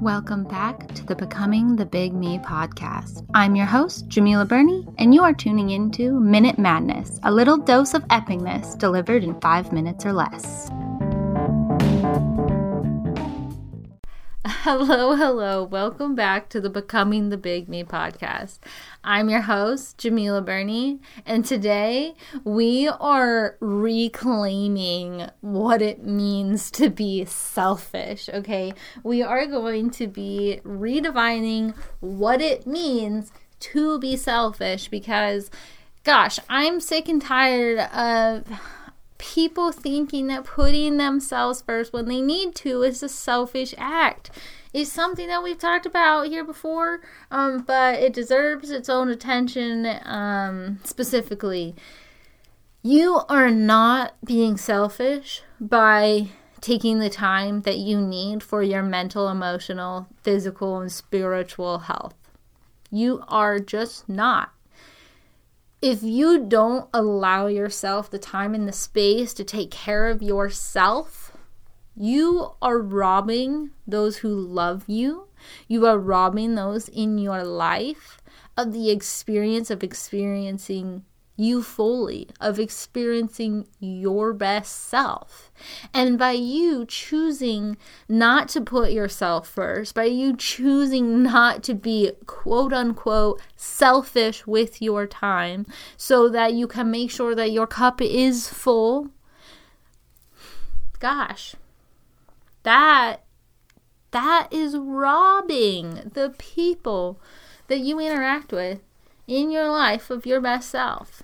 Welcome 0.00 0.44
back 0.44 0.86
to 0.94 1.04
the 1.04 1.16
Becoming 1.16 1.74
the 1.74 1.84
Big 1.84 2.14
Me 2.14 2.38
podcast. 2.38 3.26
I'm 3.34 3.56
your 3.56 3.66
host, 3.66 4.08
Djemilah 4.08 4.46
Birnie, 4.46 4.86
and 4.96 5.12
you 5.12 5.24
are 5.24 5.34
tuning 5.34 5.70
into 5.70 6.20
Minute 6.20 6.56
Madness, 6.56 7.18
a 7.24 7.32
little 7.32 7.56
dose 7.56 7.94
of 7.94 8.06
epicness 8.06 8.78
delivered 8.78 9.24
in 9.24 9.40
five 9.40 9.72
minutes 9.72 10.06
or 10.06 10.12
less. 10.12 10.70
Hello, 14.62 15.14
hello. 15.14 15.62
Welcome 15.62 16.16
back 16.16 16.48
to 16.48 16.60
the 16.60 16.68
Becoming 16.68 17.28
the 17.28 17.36
Big 17.36 17.68
Me 17.68 17.84
podcast. 17.84 18.58
I'm 19.04 19.30
your 19.30 19.42
host, 19.42 19.98
Djemilah 19.98 20.44
Birnie, 20.44 20.98
and 21.24 21.44
today 21.44 22.14
we 22.42 22.88
are 22.88 23.56
reclaiming 23.60 25.30
what 25.42 25.80
it 25.80 26.02
means 26.02 26.72
to 26.72 26.90
be 26.90 27.24
selfish, 27.24 28.28
okay? 28.34 28.72
We 29.04 29.22
are 29.22 29.46
going 29.46 29.90
to 29.90 30.08
be 30.08 30.60
redefining 30.64 31.76
what 32.00 32.40
it 32.40 32.66
means 32.66 33.30
to 33.60 34.00
be 34.00 34.16
selfish 34.16 34.88
because, 34.88 35.52
gosh, 36.02 36.40
I'm 36.48 36.80
sick 36.80 37.08
and 37.08 37.22
tired 37.22 37.78
of 37.78 38.44
people 39.18 39.72
thinking 39.72 40.28
that 40.28 40.44
putting 40.44 40.96
themselves 40.96 41.60
first 41.62 41.92
when 41.92 42.06
they 42.06 42.20
need 42.20 42.54
to 42.54 42.82
is 42.82 43.02
a 43.02 43.08
selfish 43.08 43.74
act 43.76 44.30
is 44.72 44.90
something 44.90 45.28
that 45.28 45.42
we've 45.42 45.58
talked 45.58 45.86
about 45.86 46.28
here 46.28 46.44
before, 46.44 47.00
um, 47.30 47.62
but 47.62 47.96
it 47.96 48.12
deserves 48.12 48.70
its 48.70 48.88
own 48.88 49.08
attention 49.08 49.86
um, 50.04 50.78
specifically. 50.84 51.74
You 52.82 53.22
are 53.28 53.50
not 53.50 54.14
being 54.24 54.56
selfish 54.56 55.42
by 55.60 56.28
taking 56.60 56.98
the 56.98 57.10
time 57.10 57.62
that 57.62 57.78
you 57.78 58.00
need 58.00 58.42
for 58.42 58.62
your 58.62 58.82
mental, 58.82 59.28
emotional, 59.28 60.06
physical, 60.22 60.78
and 60.78 60.90
spiritual 60.90 61.80
health. 61.80 62.14
You 62.90 63.22
are 63.28 63.58
just 63.58 64.08
not 64.08 64.52
if 65.80 66.02
you 66.02 66.44
don't 66.44 66.88
allow 66.92 67.46
yourself 67.46 68.10
the 68.10 68.18
time 68.18 68.54
and 68.54 68.66
the 68.66 68.72
space 68.72 69.32
to 69.34 69.44
take 69.44 69.70
care 69.70 70.08
of 70.08 70.22
yourself, 70.22 71.36
you 71.96 72.52
are 72.60 72.78
robbing 72.78 73.70
those 73.86 74.18
who 74.18 74.34
love 74.34 74.84
you. 74.88 75.28
You 75.68 75.86
are 75.86 75.98
robbing 75.98 76.56
those 76.56 76.88
in 76.88 77.18
your 77.18 77.44
life 77.44 78.18
of 78.56 78.72
the 78.72 78.90
experience 78.90 79.70
of 79.70 79.84
experiencing 79.84 81.04
you 81.38 81.62
fully, 81.62 82.28
of 82.40 82.58
experiencing 82.58 83.68
your 83.78 84.32
best 84.32 84.88
self. 84.88 85.52
And 85.94 86.18
by 86.18 86.32
you 86.32 86.84
choosing 86.84 87.76
not 88.08 88.48
to 88.50 88.60
put 88.60 88.90
yourself 88.90 89.48
first, 89.48 89.94
by 89.94 90.04
you 90.04 90.36
choosing 90.36 91.22
not 91.22 91.62
to 91.62 91.74
be 91.74 92.10
quote 92.26 92.72
unquote 92.72 93.40
selfish 93.54 94.48
with 94.48 94.82
your 94.82 95.06
time, 95.06 95.64
so 95.96 96.28
that 96.28 96.54
you 96.54 96.66
can 96.66 96.90
make 96.90 97.10
sure 97.10 97.36
that 97.36 97.52
your 97.52 97.68
cup 97.68 98.02
is 98.02 98.48
full, 98.48 99.10
gosh, 100.98 101.54
that 102.64 103.22
that 104.10 104.48
is 104.50 104.76
robbing 104.76 106.10
the 106.14 106.34
people 106.36 107.20
that 107.68 107.78
you 107.78 108.00
interact 108.00 108.50
with 108.50 108.80
in 109.28 109.50
your 109.50 109.70
life 109.70 110.10
of 110.10 110.26
your 110.26 110.40
best 110.40 110.70
self. 110.70 111.22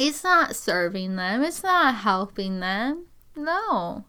It's 0.00 0.24
not 0.24 0.56
serving 0.56 1.16
them, 1.16 1.42
it's 1.42 1.62
not 1.62 1.96
helping 1.96 2.60
them. 2.60 3.04
No, 3.36 4.04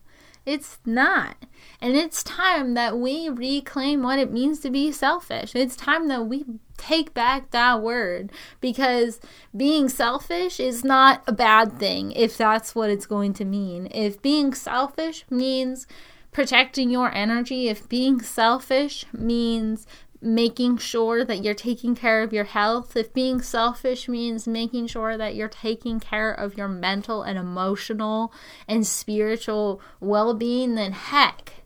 it's 0.45 0.77
not. 0.85 1.35
And 1.81 1.97
it's 1.97 2.23
time 2.23 2.75
that 2.75 2.97
we 2.97 3.27
reclaim 3.27 4.01
what 4.01 4.17
it 4.17 4.31
means 4.31 4.61
to 4.61 4.69
be 4.69 4.93
selfish. 4.93 5.53
It's 5.53 5.75
time 5.75 6.07
that 6.07 6.27
we 6.27 6.45
take 6.77 7.13
back 7.13 7.51
that 7.51 7.81
word 7.81 8.31
because 8.61 9.19
being 9.55 9.89
selfish 9.89 10.61
is 10.61 10.85
not 10.85 11.23
a 11.27 11.33
bad 11.33 11.77
thing 11.77 12.13
if 12.13 12.37
that's 12.37 12.73
what 12.73 12.89
it's 12.89 13.05
going 13.05 13.33
to 13.33 13.43
mean. 13.43 13.89
If 13.91 14.21
being 14.21 14.53
selfish 14.53 15.25
means 15.29 15.87
protecting 16.31 16.89
your 16.89 17.13
energy, 17.13 17.67
if 17.67 17.89
being 17.89 18.21
selfish 18.21 19.05
means 19.11 19.85
making 20.21 20.77
sure 20.77 21.25
that 21.25 21.43
you're 21.43 21.53
taking 21.53 21.95
care 21.95 22.21
of 22.21 22.31
your 22.31 22.43
health, 22.43 22.95
if 22.95 23.13
being 23.13 23.41
selfish 23.41 24.07
means 24.07 24.47
making 24.47 24.87
sure 24.87 25.17
that 25.17 25.35
you're 25.35 25.47
taking 25.47 25.99
care 25.99 26.31
of 26.31 26.55
your 26.55 26.67
mental 26.67 27.23
and 27.23 27.39
emotional 27.39 28.31
and 28.67 28.85
spiritual 28.85 29.81
well 29.99 30.33
being, 30.33 30.75
then 30.75 30.91
heck, 30.91 31.63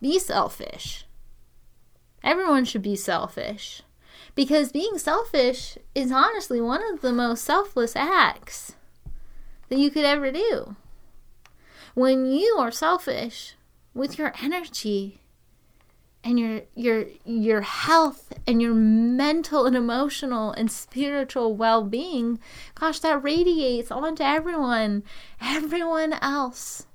be 0.00 0.18
selfish. 0.18 1.06
Everyone 2.24 2.64
should 2.64 2.82
be 2.82 2.96
selfish. 2.96 3.82
Because 4.34 4.72
being 4.72 4.98
selfish 4.98 5.78
is 5.94 6.12
honestly 6.12 6.60
one 6.60 6.82
of 6.92 7.00
the 7.00 7.12
most 7.12 7.44
selfless 7.44 7.96
acts 7.96 8.74
that 9.68 9.78
you 9.78 9.90
could 9.90 10.04
ever 10.04 10.30
do. 10.30 10.76
When 11.94 12.26
you 12.26 12.56
are 12.58 12.70
selfish 12.70 13.54
with 13.94 14.18
your 14.18 14.32
energy, 14.42 15.20
and 16.22 16.38
your 16.38 16.62
your 16.74 17.06
your 17.24 17.60
health 17.62 18.32
and 18.46 18.60
your 18.60 18.74
mental 18.74 19.66
and 19.66 19.76
emotional 19.76 20.52
and 20.52 20.70
spiritual 20.70 21.54
well-being 21.54 22.38
gosh 22.74 23.00
that 23.00 23.22
radiates 23.22 23.90
onto 23.90 24.22
everyone 24.22 25.02
everyone 25.40 26.12
else 26.14 26.86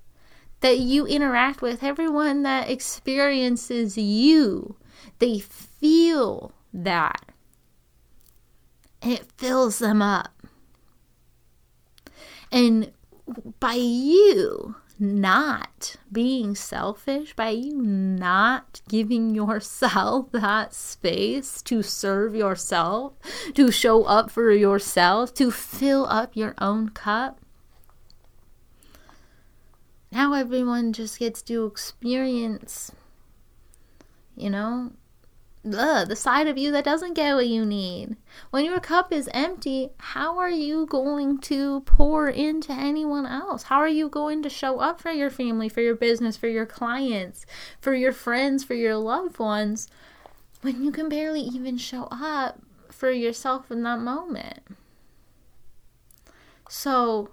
that 0.65 0.79
you 0.79 1.05
interact 1.05 1.61
with 1.61 1.83
everyone 1.83 2.41
that 2.41 2.69
experiences 2.69 3.99
you. 3.99 4.75
They 5.19 5.37
feel 5.37 6.53
that. 6.73 7.31
And 9.01 9.11
it 9.11 9.31
fills 9.37 9.77
them 9.77 10.01
up. 10.01 10.33
And 12.51 12.91
by 13.59 13.73
you 13.73 14.75
not 14.99 15.95
being 16.11 16.55
selfish, 16.55 17.35
by 17.35 17.49
you 17.49 17.81
not 17.81 18.81
giving 18.87 19.35
yourself 19.35 20.29
that 20.31 20.73
space 20.73 21.61
to 21.63 21.81
serve 21.81 22.35
yourself, 22.35 23.13
to 23.53 23.71
show 23.71 24.03
up 24.03 24.31
for 24.31 24.51
yourself, 24.51 25.33
to 25.35 25.51
fill 25.51 26.05
up 26.05 26.35
your 26.35 26.55
own 26.59 26.89
cup. 26.89 27.39
Now 30.11 30.33
everyone 30.33 30.93
just 30.93 31.19
gets 31.19 31.41
to 31.43 31.65
experience, 31.65 32.91
you 34.35 34.49
know, 34.49 34.93
ugh, 35.73 36.07
the 36.07 36.15
side 36.15 36.47
of 36.47 36.57
you 36.57 36.71
that 36.71 36.85
doesn't 36.85 37.13
get 37.13 37.35
what 37.35 37.47
you 37.47 37.65
need. 37.65 38.15
When 38.51 38.65
your 38.65 38.79
cup 38.79 39.11
is 39.11 39.29
empty, 39.33 39.89
how 39.97 40.37
are 40.37 40.49
you 40.49 40.85
going 40.85 41.39
to 41.39 41.81
pour 41.81 42.29
into 42.29 42.71
anyone 42.71 43.25
else? 43.25 43.63
How 43.63 43.77
are 43.77 43.87
you 43.87 44.09
going 44.09 44.43
to 44.43 44.49
show 44.49 44.79
up 44.79 45.01
for 45.01 45.11
your 45.11 45.29
family, 45.29 45.69
for 45.69 45.81
your 45.81 45.95
business, 45.95 46.37
for 46.37 46.47
your 46.47 46.65
clients, 46.65 47.45
for 47.79 47.93
your 47.93 48.11
friends, 48.11 48.63
for 48.63 48.73
your 48.73 48.95
loved 48.97 49.39
ones 49.39 49.87
when 50.61 50.83
you 50.83 50.91
can 50.91 51.09
barely 51.09 51.41
even 51.41 51.77
show 51.77 52.07
up 52.11 52.61
for 52.89 53.11
yourself 53.11 53.71
in 53.71 53.83
that 53.83 53.99
moment? 53.99 54.59
So, 56.69 57.29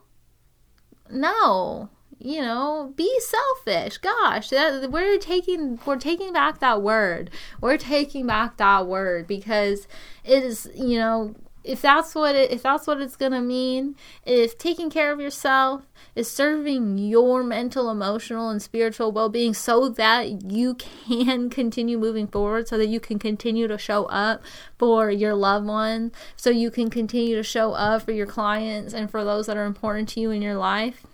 no, 1.10 1.88
you 2.24 2.40
know 2.40 2.92
be 2.96 3.10
selfish. 3.20 3.98
Gosh 3.98 4.50
that, 4.50 4.90
we're 4.90 5.18
taking 5.18 5.78
we're 5.84 5.96
taking 5.96 6.32
back 6.32 6.60
that 6.60 6.82
word. 6.82 7.30
We're 7.60 7.78
taking 7.78 8.26
back 8.26 8.56
that 8.58 8.86
word 8.86 9.26
because 9.26 9.86
it 10.24 10.42
is 10.42 10.70
you 10.74 10.98
know 10.98 11.34
if 11.64 11.80
that's 11.80 12.14
what 12.14 12.34
it 12.34 12.50
if 12.50 12.62
that's 12.62 12.86
what 12.86 13.00
it's 13.00 13.16
gonna 13.16 13.40
mean 13.40 13.94
if 14.24 14.58
taking 14.58 14.90
care 14.90 15.12
of 15.12 15.20
yourself 15.20 15.82
is 16.14 16.28
serving 16.28 16.98
your 16.98 17.42
mental 17.42 17.88
emotional 17.88 18.50
and 18.50 18.60
spiritual 18.60 19.12
well-being 19.12 19.54
so 19.54 19.88
that 19.88 20.50
you 20.50 20.74
can 20.74 21.48
continue 21.50 21.98
moving 21.98 22.26
forward 22.26 22.66
so 22.66 22.76
that 22.76 22.88
you 22.88 22.98
can 22.98 23.18
continue 23.18 23.68
to 23.68 23.78
show 23.78 24.04
up 24.06 24.42
for 24.78 25.10
your 25.10 25.34
loved 25.34 25.66
ones 25.66 26.12
so 26.36 26.50
you 26.50 26.70
can 26.70 26.90
continue 26.90 27.36
to 27.36 27.42
show 27.42 27.72
up 27.72 28.02
for 28.02 28.12
your 28.12 28.26
clients 28.26 28.92
and 28.92 29.10
for 29.10 29.24
those 29.24 29.46
that 29.46 29.56
are 29.56 29.66
important 29.66 30.08
to 30.08 30.20
you 30.20 30.30
in 30.30 30.42
your 30.42 30.56
life 30.56 31.06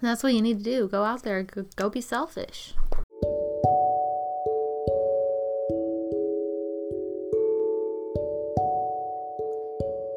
that's 0.00 0.22
what 0.22 0.34
you 0.34 0.42
need 0.42 0.58
to 0.58 0.64
do. 0.64 0.88
Go 0.88 1.04
out 1.04 1.22
there, 1.22 1.42
go, 1.42 1.90
be 1.90 2.00
selfish. 2.00 2.74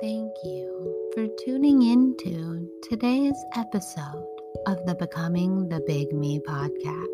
Thank 0.01 0.33
you 0.43 1.11
for 1.13 1.27
tuning 1.43 1.81
into 1.81 2.69
today's 2.89 3.43
episode 3.55 4.27
of 4.67 4.85
the 4.85 4.95
Becoming 4.95 5.67
the 5.69 5.81
Big 5.87 6.13
Me 6.13 6.39
podcast. 6.39 7.07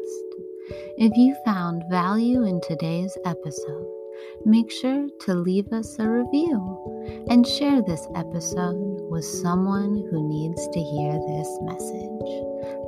If 0.98 1.16
you 1.18 1.36
found 1.46 1.84
value 1.90 2.44
in 2.44 2.62
today's 2.62 3.18
episode, 3.26 4.03
make 4.46 4.72
sure 4.72 5.08
to 5.22 5.34
leave 5.34 5.72
us 5.72 5.98
a 6.00 6.10
review 6.10 7.26
and 7.30 7.48
share 7.48 7.82
this 7.82 8.08
episode 8.16 9.02
with 9.10 9.26
someone 9.26 10.08
who 10.10 10.28
needs 10.28 10.68
to 10.70 10.80
hear 10.80 11.14
this 11.14 11.60
message. 11.62 12.44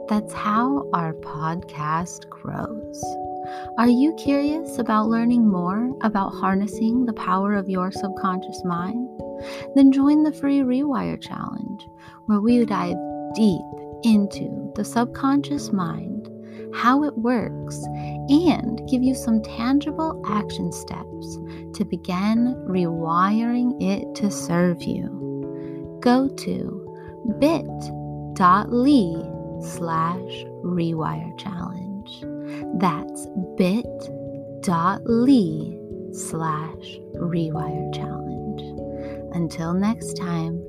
That's 0.08 0.34
how 0.34 0.90
our 0.94 1.14
podcast 1.14 2.30
grows. 2.30 3.04
Are 3.78 3.88
you 3.88 4.14
curious 4.16 4.80
about 4.80 5.10
learning 5.10 5.48
more 5.48 5.92
about 6.02 6.30
harnessing 6.30 7.06
the 7.06 7.14
power 7.14 7.54
of 7.54 7.70
your 7.70 7.92
subconscious 7.92 8.64
mind? 8.66 9.10
Then 9.76 9.92
join 9.92 10.24
the 10.24 10.34
free 10.34 10.60
Rewire 10.60 11.22
Challenge, 11.22 11.82
where 12.26 12.40
we 12.40 12.66
dive 12.66 12.98
deep 13.36 13.62
into 14.04 14.72
the 14.76 14.86
subconscious 14.86 15.72
mind, 15.72 16.15
how 16.76 17.04
it 17.04 17.18
works, 17.18 17.82
and 18.30 18.88
give 18.90 19.02
you 19.04 19.16
some 19.16 19.42
tangible 19.42 20.22
action 20.28 20.72
steps 20.72 21.38
to 21.74 21.86
begin 21.86 22.56
rewiring 22.68 23.82
it 23.82 24.14
to 24.16 24.30
serve 24.30 24.84
you. 24.84 26.00
Go 26.02 26.28
to 26.28 26.82
bit.ly 27.40 28.36
slash 29.62 30.46
rewire 30.64 31.38
challenge. 31.40 32.24
That's 32.80 33.28
bit.ly 33.58 34.60
slash 36.14 37.00
rewire 37.16 37.94
challenge. 37.94 38.62
Until 39.36 39.74
next 39.74 40.14
time, 40.18 40.64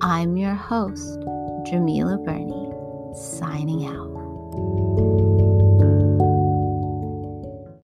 I'm 0.00 0.36
your 0.36 0.54
host, 0.54 1.20
Djemilah 1.66 2.24
Birnie, 2.24 2.72
signing 3.14 3.86
out. 3.86 4.23